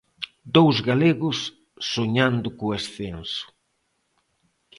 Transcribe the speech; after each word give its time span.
Dous 0.55 0.75
galegos 0.89 1.37
soñando 1.93 2.47
co 2.57 2.65
ascenso. 2.77 3.45